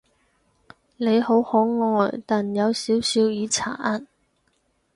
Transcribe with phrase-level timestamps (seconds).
[0.97, 4.07] 你好可愛，但有少少耳殘